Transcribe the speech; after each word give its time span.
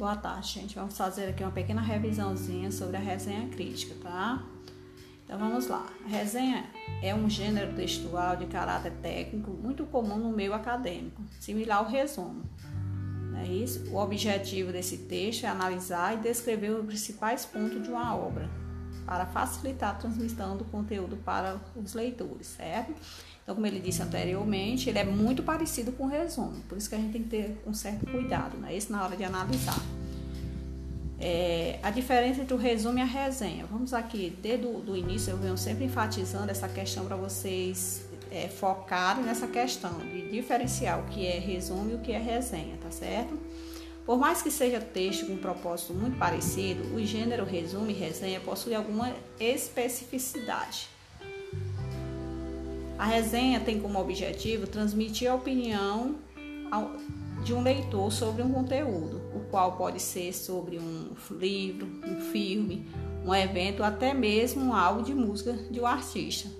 Boa 0.00 0.16
tarde, 0.16 0.48
gente. 0.48 0.74
Vamos 0.76 0.96
fazer 0.96 1.26
aqui 1.26 1.42
uma 1.42 1.52
pequena 1.52 1.82
revisãozinha 1.82 2.72
sobre 2.72 2.96
a 2.96 3.00
resenha 3.00 3.46
crítica, 3.50 3.94
tá? 4.02 4.42
Então 5.22 5.38
vamos 5.38 5.66
lá. 5.66 5.86
A 6.06 6.08
resenha 6.08 6.64
é 7.02 7.14
um 7.14 7.28
gênero 7.28 7.76
textual 7.76 8.34
de 8.34 8.46
caráter 8.46 8.92
técnico 9.02 9.50
muito 9.50 9.84
comum 9.84 10.16
no 10.16 10.32
meio 10.32 10.54
acadêmico, 10.54 11.20
similar 11.38 11.80
ao 11.80 11.84
resumo. 11.84 12.44
É 13.42 13.46
isso? 13.46 13.90
O 13.90 13.98
objetivo 13.98 14.72
desse 14.72 14.96
texto 14.96 15.44
é 15.44 15.50
analisar 15.50 16.14
e 16.14 16.22
descrever 16.22 16.70
os 16.70 16.86
principais 16.86 17.44
pontos 17.44 17.82
de 17.82 17.90
uma 17.90 18.16
obra, 18.16 18.48
para 19.04 19.26
facilitar 19.26 19.90
a 19.90 19.94
transmissão 19.94 20.56
do 20.56 20.64
conteúdo 20.64 21.16
para 21.16 21.60
os 21.76 21.94
leitores, 21.94 22.46
certo? 22.46 22.92
Então, 23.42 23.54
como 23.54 23.66
ele 23.66 23.80
disse 23.80 24.02
anteriormente, 24.02 24.88
ele 24.88 24.98
é 24.98 25.04
muito 25.04 25.42
parecido 25.42 25.92
com 25.92 26.04
o 26.04 26.08
resumo, 26.08 26.60
por 26.68 26.78
isso 26.78 26.88
que 26.88 26.94
a 26.94 26.98
gente 26.98 27.12
tem 27.12 27.22
que 27.22 27.28
ter 27.28 27.62
um 27.66 27.74
certo 27.74 28.06
cuidado, 28.06 28.56
né? 28.58 28.76
Isso 28.76 28.92
na 28.92 29.02
hora 29.02 29.16
de 29.16 29.24
analisar. 29.24 29.80
É, 31.18 31.78
a 31.82 31.90
diferença 31.90 32.40
entre 32.40 32.54
o 32.54 32.56
resumo 32.56 32.98
e 32.98 33.02
a 33.02 33.04
resenha. 33.04 33.66
Vamos 33.66 33.92
aqui, 33.92 34.34
desde 34.40 34.66
o 34.66 34.96
início, 34.96 35.32
eu 35.32 35.36
venho 35.36 35.58
sempre 35.58 35.84
enfatizando 35.84 36.50
essa 36.50 36.66
questão 36.66 37.04
para 37.04 37.16
vocês 37.16 38.08
é, 38.30 38.48
focarem 38.48 39.24
nessa 39.24 39.46
questão 39.46 39.98
de 39.98 40.30
diferenciar 40.30 41.00
o 41.00 41.04
que 41.04 41.26
é 41.26 41.38
resumo 41.38 41.90
e 41.90 41.94
o 41.94 41.98
que 41.98 42.12
é 42.12 42.18
resenha, 42.18 42.76
tá 42.80 42.90
certo? 42.90 43.38
Por 44.10 44.18
mais 44.18 44.42
que 44.42 44.50
seja 44.50 44.80
texto 44.80 45.24
com 45.24 45.34
um 45.34 45.36
propósito 45.36 45.94
muito 45.94 46.18
parecido, 46.18 46.96
o 46.96 47.06
gênero 47.06 47.44
resumo 47.44 47.88
e 47.88 47.92
resenha 47.92 48.40
possui 48.40 48.74
alguma 48.74 49.14
especificidade. 49.38 50.88
A 52.98 53.04
resenha 53.04 53.60
tem 53.60 53.78
como 53.78 54.00
objetivo 54.00 54.66
transmitir 54.66 55.30
a 55.30 55.34
opinião 55.36 56.16
de 57.44 57.54
um 57.54 57.62
leitor 57.62 58.10
sobre 58.10 58.42
um 58.42 58.50
conteúdo, 58.50 59.22
o 59.32 59.48
qual 59.48 59.76
pode 59.76 60.02
ser 60.02 60.32
sobre 60.32 60.80
um 60.80 61.10
livro, 61.30 61.86
um 62.04 62.20
filme, 62.32 62.84
um 63.24 63.32
evento, 63.32 63.84
até 63.84 64.12
mesmo 64.12 64.74
algo 64.74 65.04
de 65.04 65.14
música 65.14 65.52
de 65.52 65.78
um 65.78 65.86
artista. 65.86 66.50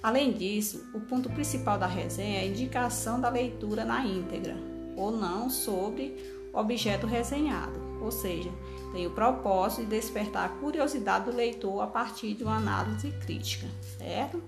Além 0.00 0.32
disso, 0.32 0.86
o 0.94 1.00
ponto 1.00 1.28
principal 1.30 1.80
da 1.80 1.86
resenha 1.88 2.38
é 2.38 2.42
a 2.42 2.46
indicação 2.46 3.20
da 3.20 3.28
leitura 3.28 3.84
na 3.84 4.06
íntegra 4.06 4.56
ou 4.96 5.10
não 5.10 5.50
sobre 5.50 6.35
objeto 6.58 7.06
resenhado, 7.06 7.78
ou 8.00 8.10
seja, 8.10 8.50
tem 8.92 9.06
o 9.06 9.10
propósito 9.10 9.82
de 9.82 9.90
despertar 9.90 10.46
a 10.46 10.48
curiosidade 10.48 11.26
do 11.26 11.36
leitor 11.36 11.82
a 11.82 11.86
partir 11.86 12.34
de 12.34 12.44
uma 12.44 12.56
análise 12.56 13.10
crítica, 13.24 13.66
certo? 13.98 14.42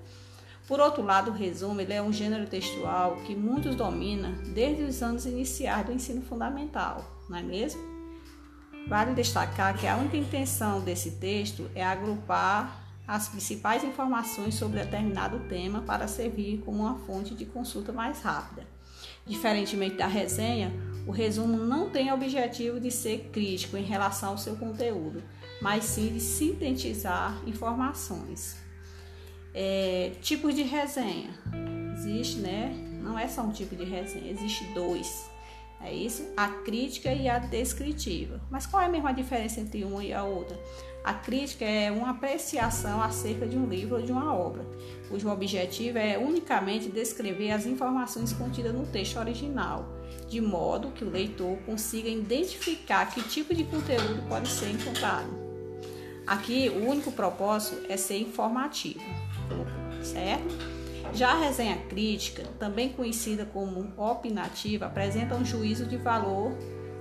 Por 0.67 0.81
outro 0.81 1.03
lado, 1.03 1.31
o 1.31 1.35
resumo 1.35 1.81
é 1.81 2.03
um 2.03 2.13
gênero 2.13 2.47
textual 2.47 3.17
que 3.27 3.35
muitos 3.35 3.75
dominam 3.75 4.33
desde 4.55 4.83
os 4.83 5.03
anos 5.03 5.25
iniciais 5.25 5.87
do 5.87 5.93
ensino 5.93 6.23
fundamental, 6.23 7.05
não 7.29 7.39
é 7.39 7.43
mesmo? 7.43 7.81
Vale 8.87 9.15
destacar 9.15 9.77
que 9.77 9.87
a 9.87 9.97
única 9.97 10.17
intenção 10.17 10.81
desse 10.81 11.13
texto 11.13 11.71
é 11.75 11.85
agrupar 11.85 12.85
as 13.07 13.29
principais 13.29 13.83
informações 13.83 14.55
sobre 14.55 14.81
determinado 14.81 15.41
tema 15.49 15.81
para 15.81 16.07
servir 16.07 16.63
como 16.65 16.81
uma 16.81 16.99
fonte 16.99 17.35
de 17.35 17.47
consulta 17.47 17.91
mais 17.91 18.21
rápida. 18.21 18.67
Diferentemente 19.29 19.97
da 19.97 20.07
resenha, 20.07 20.73
o 21.07 21.11
resumo 21.11 21.57
não 21.57 21.91
tem 21.91 22.11
o 22.11 22.15
objetivo 22.15 22.81
de 22.81 22.91
ser 22.91 23.31
crítico 23.33 23.77
em 23.77 23.83
relação 23.83 24.31
ao 24.31 24.39
seu 24.39 24.57
conteúdo, 24.57 25.23
mas 25.61 25.85
sim 25.85 26.09
de 26.09 26.21
sintetizar 26.21 27.41
informações. 27.47 28.57
É, 29.55 30.13
tipos 30.21 30.55
de 30.55 30.63
resenha. 30.63 31.31
Existe, 31.95 32.39
né? 32.39 32.73
Não 33.03 33.19
é 33.19 33.27
só 33.27 33.43
um 33.43 33.51
tipo 33.51 33.75
de 33.75 33.85
resenha, 33.85 34.31
existe 34.31 34.65
dois. 34.75 35.29
É 35.81 35.93
isso? 35.93 36.27
A 36.37 36.49
crítica 36.49 37.13
e 37.13 37.29
a 37.29 37.39
descritiva. 37.39 38.41
Mas 38.51 38.67
qual 38.67 38.83
é 38.83 38.87
a 38.87 38.89
mesma 38.89 39.13
diferença 39.13 39.61
entre 39.61 39.85
uma 39.85 40.05
e 40.05 40.13
a 40.13 40.25
outra? 40.25 40.59
A 41.09 41.15
crítica 41.15 41.65
é 41.65 41.91
uma 41.91 42.11
apreciação 42.11 43.01
acerca 43.01 43.47
de 43.47 43.57
um 43.57 43.67
livro 43.67 43.97
ou 43.97 44.03
de 44.03 44.13
uma 44.13 44.35
obra, 44.35 44.63
cujo 45.09 45.31
objetivo 45.31 45.97
é 45.97 46.19
unicamente 46.19 46.91
descrever 46.91 47.51
as 47.51 47.65
informações 47.65 48.31
contidas 48.35 48.75
no 48.75 48.85
texto 48.85 49.19
original, 49.19 49.89
de 50.29 50.39
modo 50.39 50.91
que 50.91 51.03
o 51.03 51.11
leitor 51.11 51.57
consiga 51.65 52.11
identificar 52.11 53.07
que 53.07 53.23
tipo 53.23 53.55
de 53.55 53.65
conteúdo 53.65 54.23
pode 54.29 54.51
ser 54.51 54.71
encontrado. 54.71 55.31
Aqui, 56.27 56.69
o 56.69 56.87
único 56.87 57.11
propósito 57.11 57.91
é 57.91 57.97
ser 57.97 58.21
informativo, 58.21 59.01
certo? 60.03 60.55
Já 61.15 61.31
a 61.31 61.41
resenha 61.41 61.79
crítica, 61.89 62.43
também 62.59 62.91
conhecida 62.91 63.47
como 63.47 63.95
opinativa, 63.97 64.85
apresenta 64.85 65.37
um 65.37 65.43
juízo 65.43 65.87
de 65.87 65.97
valor 65.97 66.53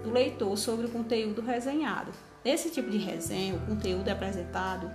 do 0.02 0.14
leitor 0.14 0.58
sobre 0.58 0.86
o 0.86 0.90
conteúdo 0.90 1.42
resenhado. 1.42 2.14
Nesse 2.48 2.70
tipo 2.70 2.90
de 2.90 2.98
resenha, 2.98 3.56
o 3.56 3.60
conteúdo 3.60 4.08
é 4.08 4.12
apresentado 4.14 4.90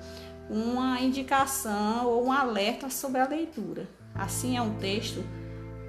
uma 0.48 0.98
indicação 0.98 2.06
ou 2.06 2.24
um 2.24 2.32
alerta 2.32 2.88
sobre 2.88 3.20
a 3.20 3.28
leitura. 3.28 3.86
Assim, 4.14 4.56
é 4.56 4.62
um 4.62 4.78
texto 4.78 5.22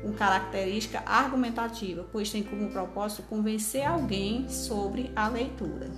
com 0.01 0.12
característica 0.12 1.01
argumentativa, 1.06 2.06
pois 2.12 2.29
tem 2.29 2.44
como 2.44 2.69
propósito 2.69 3.24
convencer 3.29 3.88
alguém 3.88 4.50
sobre 4.50 5.09
a 5.16 5.29
leitura. 5.29 5.90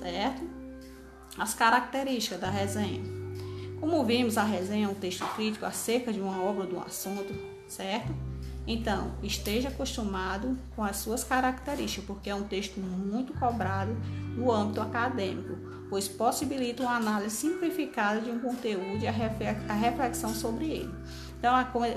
Certo? 0.00 0.42
As 1.38 1.54
características 1.54 2.40
da 2.40 2.50
resenha. 2.50 3.04
Como 3.78 4.04
vimos, 4.04 4.36
a 4.36 4.42
resenha 4.42 4.88
é 4.88 4.90
um 4.90 4.94
texto 4.94 5.24
crítico 5.36 5.64
acerca 5.64 6.12
de 6.12 6.20
uma 6.20 6.42
obra 6.42 6.66
de 6.66 6.74
um 6.74 6.82
assunto, 6.82 7.32
certo? 7.68 8.12
Então, 8.66 9.12
esteja 9.22 9.68
acostumado 9.68 10.56
com 10.74 10.82
as 10.82 10.96
suas 10.96 11.22
características, 11.22 12.04
porque 12.04 12.28
é 12.28 12.34
um 12.34 12.42
texto 12.42 12.80
muito 12.80 13.32
cobrado 13.34 13.96
no 14.36 14.50
âmbito 14.50 14.80
acadêmico, 14.80 15.56
pois 15.88 16.08
possibilita 16.08 16.82
uma 16.82 16.96
análise 16.96 17.36
simplificada 17.36 18.20
de 18.20 18.30
um 18.30 18.40
conteúdo 18.40 19.02
e 19.02 19.06
a 19.06 19.74
reflexão 19.74 20.34
sobre 20.34 20.66
ele. 20.66 20.94
Então, 21.38 21.52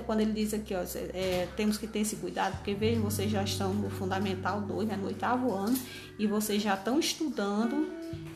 quando 0.06 0.19
ele 0.19 0.34
diz 0.34 0.53
aqui, 0.53 0.75
ó, 0.75 0.84
é, 1.13 1.47
temos 1.56 1.78
que 1.78 1.88
ter 1.88 2.00
esse 2.00 2.18
cuidado, 2.18 2.57
porque 2.57 2.75
veja, 2.75 3.00
vocês 3.00 3.31
já 3.31 3.41
estão 3.41 3.74
no 3.74 3.90
Fundamental 3.90 4.62
2, 4.62 4.90
né, 4.90 4.96
no 4.96 5.07
oitavo 5.07 5.51
ano, 5.51 5.78
e 6.19 6.28
vocês 6.28 6.62
já 6.62 6.75
estão 6.75 7.00
estudando 7.00 7.90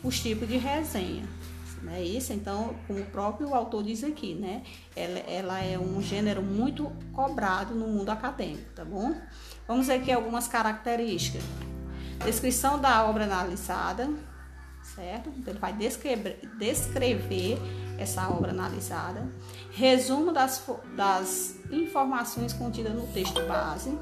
os 0.03 0.19
tipos 0.19 0.47
de 0.47 0.57
resenha. 0.57 1.23
Né? 1.83 2.01
Isso, 2.01 2.31
então, 2.31 2.73
como 2.87 3.01
o 3.01 3.05
próprio 3.05 3.53
autor 3.53 3.83
diz 3.83 4.03
aqui, 4.03 4.33
né? 4.33 4.63
Ela, 4.95 5.19
ela 5.19 5.59
é 5.59 5.77
um 5.77 6.01
gênero 6.01 6.41
muito 6.41 6.89
cobrado 7.11 7.75
no 7.75 7.87
mundo 7.87 8.09
acadêmico, 8.09 8.71
tá 8.73 8.85
bom? 8.85 9.13
Vamos 9.67 9.87
ver 9.87 9.95
aqui 9.95 10.11
algumas 10.11 10.47
características. 10.47 11.43
Descrição 12.23 12.79
da 12.79 13.03
obra 13.05 13.25
analisada, 13.25 14.09
certo? 14.95 15.29
Então, 15.37 15.51
ele 15.51 15.59
vai 15.59 15.73
descrever, 15.73 16.39
descrever 16.57 17.57
essa 17.97 18.29
obra 18.29 18.51
analisada. 18.51 19.29
Resumo 19.71 20.31
das, 20.31 20.65
das 20.95 21.57
informações 21.69 22.53
contidas 22.53 22.93
no 22.93 23.07
texto 23.07 23.45
base, 23.45 23.97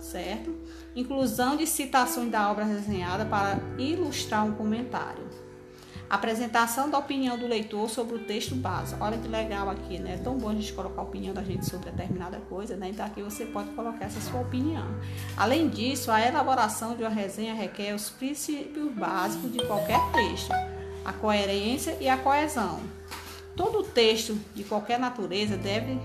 certo? 0.00 0.56
Inclusão 0.96 1.54
de 1.54 1.66
citações 1.66 2.30
da 2.30 2.50
obra 2.50 2.64
desenhada 2.64 3.26
para 3.26 3.58
ilustrar 3.76 4.46
um 4.46 4.54
comentário. 4.54 5.44
Apresentação 6.08 6.90
da 6.90 6.98
opinião 6.98 7.38
do 7.38 7.46
leitor 7.46 7.88
sobre 7.88 8.16
o 8.16 8.18
texto 8.20 8.54
base. 8.54 8.94
Olha 9.00 9.16
que 9.16 9.26
legal 9.26 9.70
aqui, 9.70 9.98
né? 9.98 10.14
É 10.14 10.16
tão 10.18 10.36
bom 10.36 10.50
a 10.50 10.54
gente 10.54 10.72
colocar 10.72 11.00
a 11.00 11.04
opinião 11.04 11.32
da 11.32 11.42
gente 11.42 11.64
sobre 11.64 11.90
determinada 11.90 12.38
coisa, 12.48 12.76
né? 12.76 12.90
Então 12.90 13.06
aqui 13.06 13.22
você 13.22 13.46
pode 13.46 13.70
colocar 13.70 14.04
essa 14.04 14.20
sua 14.20 14.40
opinião. 14.40 14.86
Além 15.36 15.68
disso, 15.68 16.10
a 16.10 16.20
elaboração 16.20 16.94
de 16.94 17.02
uma 17.02 17.08
resenha 17.08 17.54
requer 17.54 17.94
os 17.94 18.10
princípios 18.10 18.92
básicos 18.92 19.50
de 19.50 19.66
qualquer 19.66 20.00
texto: 20.12 20.52
a 21.04 21.12
coerência 21.12 21.96
e 22.00 22.08
a 22.08 22.18
coesão. 22.18 22.80
Todo 23.56 23.82
texto 23.82 24.38
de 24.54 24.62
qualquer 24.62 24.98
natureza 24.98 25.56
deve 25.56 25.98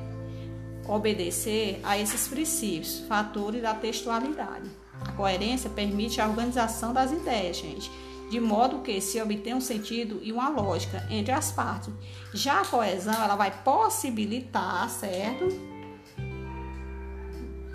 obedecer 0.88 1.82
a 1.84 1.98
esses 1.98 2.28
princípios, 2.28 3.00
fatores 3.08 3.62
da 3.62 3.74
textualidade. 3.74 4.70
A 5.02 5.12
coerência 5.12 5.70
permite 5.70 6.22
a 6.22 6.28
organização 6.28 6.94
das 6.94 7.12
ideias, 7.12 7.58
gente 7.58 7.92
de 8.30 8.40
modo 8.40 8.80
que 8.80 9.02
se 9.02 9.22
obtém 9.22 9.54
um 9.54 9.62
sentido 9.62 10.20
e 10.22 10.32
uma 10.32 10.50
lógica 10.50 11.06
entre 11.10 11.32
as 11.32 11.52
partes. 11.52 11.94
Já 12.34 12.62
a 12.62 12.66
coesão, 12.66 13.24
ela 13.24 13.36
vai 13.36 13.52
possibilitar, 13.64 14.90
certo? 14.90 15.48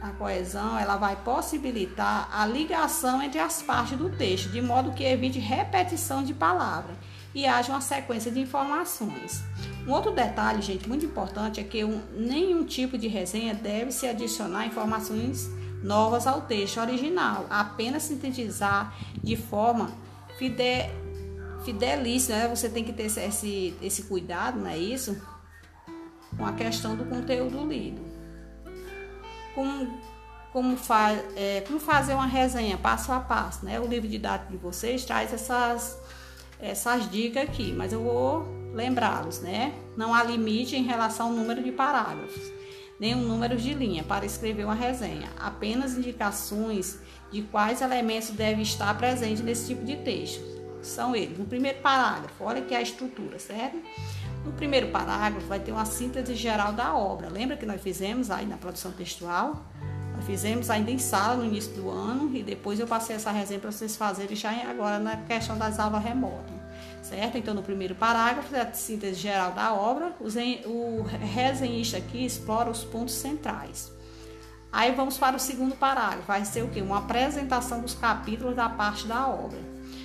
A 0.00 0.10
coesão, 0.10 0.78
ela 0.78 0.96
vai 0.96 1.16
possibilitar 1.16 2.28
a 2.30 2.46
ligação 2.46 3.22
entre 3.22 3.40
as 3.40 3.62
partes 3.62 3.98
do 3.98 4.10
texto, 4.10 4.50
de 4.50 4.60
modo 4.60 4.92
que 4.92 5.02
evite 5.02 5.38
repetição 5.38 6.22
de 6.22 6.34
palavras 6.34 6.96
e 7.34 7.46
haja 7.46 7.72
uma 7.72 7.80
sequência 7.80 8.30
de 8.30 8.40
informações. 8.40 9.42
Um 9.86 9.92
outro 9.92 10.12
detalhe, 10.12 10.62
gente, 10.62 10.88
muito 10.88 11.04
importante 11.04 11.58
é 11.58 11.64
que 11.64 11.84
um, 11.84 12.00
nenhum 12.16 12.64
tipo 12.64 12.96
de 12.96 13.08
resenha 13.08 13.54
deve 13.54 13.90
se 13.90 14.06
adicionar 14.06 14.66
informações 14.66 15.50
novas 15.82 16.26
ao 16.26 16.42
texto 16.42 16.78
original, 16.80 17.46
apenas 17.50 18.04
sintetizar 18.04 18.94
de 19.22 19.36
forma 19.36 19.90
fide, 20.38 20.90
fidelíssimo, 21.64 22.36
né? 22.36 22.48
Você 22.48 22.68
tem 22.68 22.84
que 22.84 22.92
ter 22.92 23.04
esse, 23.04 23.74
esse 23.80 24.02
cuidado, 24.04 24.58
não 24.58 24.68
é 24.68 24.78
isso? 24.78 25.20
Com 26.36 26.46
a 26.46 26.52
questão 26.52 26.96
do 26.96 27.04
conteúdo 27.04 27.66
lido. 27.66 28.02
Com, 29.54 29.88
como, 30.52 30.76
fa 30.76 31.12
é, 31.36 31.62
como 31.66 31.78
fazer 31.78 32.14
uma 32.14 32.26
resenha 32.26 32.76
passo 32.76 33.12
a 33.12 33.20
passo, 33.20 33.64
né? 33.64 33.80
O 33.80 33.86
livro 33.86 34.08
didático 34.08 34.52
de 34.52 34.58
vocês 34.58 35.04
traz 35.04 35.32
essas, 35.32 35.98
essas 36.60 37.10
dicas 37.10 37.44
aqui, 37.44 37.72
mas 37.72 37.92
eu 37.92 38.02
vou 38.02 38.46
lembrá-los, 38.74 39.40
né? 39.40 39.72
Não 39.96 40.12
há 40.12 40.22
limite 40.24 40.76
em 40.76 40.82
relação 40.82 41.28
ao 41.28 41.32
número 41.32 41.62
de 41.62 41.70
parágrafos, 41.70 42.42
o 43.12 43.18
número 43.18 43.56
de 43.56 43.74
linha 43.74 44.04
para 44.04 44.24
escrever 44.24 44.64
uma 44.64 44.74
resenha, 44.74 45.28
apenas 45.38 45.98
indicações 45.98 47.00
de 47.32 47.42
quais 47.42 47.82
elementos 47.82 48.30
devem 48.30 48.62
estar 48.62 48.96
presentes 48.96 49.42
nesse 49.42 49.66
tipo 49.66 49.84
de 49.84 49.96
texto. 49.96 50.42
São 50.80 51.16
eles. 51.16 51.36
No 51.36 51.44
primeiro 51.44 51.80
parágrafo, 51.80 52.44
olha 52.44 52.62
que 52.62 52.72
é 52.72 52.76
a 52.76 52.82
estrutura, 52.82 53.38
certo? 53.38 53.76
No 54.44 54.52
primeiro 54.52 54.88
parágrafo 54.88 55.46
vai 55.46 55.58
ter 55.58 55.72
uma 55.72 55.84
síntese 55.84 56.34
geral 56.34 56.72
da 56.72 56.94
obra. 56.94 57.28
Lembra 57.28 57.56
que 57.56 57.66
nós 57.66 57.80
fizemos 57.80 58.30
aí 58.30 58.46
na 58.46 58.56
produção 58.56 58.92
textual? 58.92 59.64
Nós 60.14 60.24
fizemos 60.24 60.70
ainda 60.70 60.90
em 60.90 60.98
sala 60.98 61.36
no 61.36 61.44
início 61.44 61.72
do 61.72 61.90
ano 61.90 62.34
e 62.34 62.42
depois 62.42 62.78
eu 62.78 62.86
passei 62.86 63.16
essa 63.16 63.32
resenha 63.32 63.58
para 63.58 63.72
vocês 63.72 63.96
fazerem 63.96 64.36
já 64.36 64.50
agora 64.68 64.98
na 64.98 65.16
questão 65.16 65.58
das 65.58 65.80
aulas 65.80 66.04
remotas, 66.04 66.54
certo? 67.04 67.36
Então, 67.38 67.54
no 67.54 67.62
primeiro 67.62 67.94
parágrafo, 67.94 68.54
a 68.56 68.72
síntese 68.72 69.20
geral 69.20 69.52
da 69.52 69.72
obra, 69.72 70.14
o 70.20 71.02
resenhista 71.02 71.98
aqui 71.98 72.24
explora 72.24 72.70
os 72.70 72.82
pontos 72.82 73.14
centrais. 73.14 73.92
Aí 74.72 74.92
vamos 74.92 75.16
para 75.16 75.36
o 75.36 75.38
segundo 75.38 75.76
parágrafo, 75.76 76.26
vai 76.26 76.44
ser 76.44 76.64
o 76.64 76.68
quê? 76.68 76.82
Uma 76.82 76.98
apresentação 76.98 77.80
dos 77.80 77.94
capítulos 77.94 78.56
da 78.56 78.68
parte 78.68 79.06
da 79.06 79.28
obra. 79.28 79.58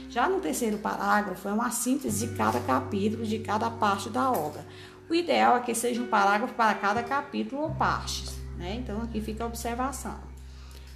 Já 0.10 0.30
no 0.30 0.40
terceiro 0.40 0.78
parágrafo, 0.78 1.48
é 1.48 1.54
uma 1.54 1.72
síntese 1.72 2.28
de 2.28 2.36
cada 2.36 2.60
capítulo, 2.60 3.26
de 3.26 3.40
cada 3.40 3.70
parte 3.70 4.10
da 4.10 4.32
obra. 4.32 4.66
O 5.10 5.16
ideal 5.16 5.58
é 5.58 5.60
que 5.60 5.74
seja 5.74 6.02
um 6.02 6.08
parágrafo 6.08 6.54
para 6.54 6.76
cada 6.76 7.02
capítulo 7.02 7.64
ou 7.64 7.72
partes. 7.72 8.38
Né? 8.58 8.76
Então, 8.76 9.02
aqui 9.02 9.22
fica 9.22 9.44
a 9.44 9.48
observação. 9.48 10.20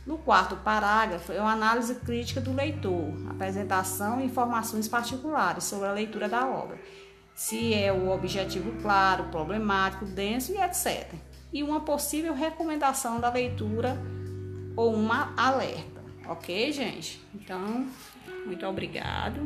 No 0.05 0.17
quarto 0.17 0.57
parágrafo, 0.57 1.31
é 1.31 1.39
uma 1.39 1.53
análise 1.53 1.95
crítica 1.95 2.41
do 2.41 2.53
leitor, 2.53 3.13
apresentação 3.29 4.19
e 4.19 4.25
informações 4.25 4.87
particulares 4.87 5.63
sobre 5.63 5.87
a 5.87 5.93
leitura 5.93 6.27
da 6.27 6.45
obra, 6.45 6.77
se 7.33 7.73
é 7.73 7.91
o 7.91 8.09
objetivo 8.11 8.81
claro, 8.81 9.25
problemático, 9.25 10.05
denso 10.05 10.51
e 10.51 10.57
etc. 10.57 11.13
E 11.53 11.63
uma 11.63 11.79
possível 11.79 12.33
recomendação 12.33 13.19
da 13.19 13.29
leitura 13.29 13.97
ou 14.75 14.93
uma 14.93 15.33
alerta, 15.37 16.03
ok, 16.27 16.71
gente? 16.73 17.23
Então, 17.33 17.87
muito 18.45 18.65
obrigado. 18.65 19.39